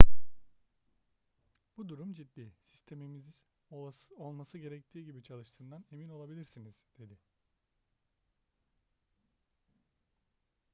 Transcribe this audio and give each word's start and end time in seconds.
bu 1.77 1.89
durum 1.89 2.13
ciddi 2.13 2.51
sistemimizin 2.65 3.33
olması 4.17 4.57
gerektiği 4.57 5.05
gibi 5.05 5.23
çalıştığından 5.23 5.85
emin 5.91 6.09
olabilirsiniz 6.09 6.75
dedi 6.99 7.19